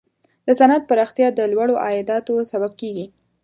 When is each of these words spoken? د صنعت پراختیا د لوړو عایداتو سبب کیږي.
د 0.47 0.49
صنعت 0.59 0.83
پراختیا 0.89 1.27
د 1.33 1.39
لوړو 1.53 1.75
عایداتو 1.85 2.33
سبب 2.51 2.71
کیږي. 2.81 3.05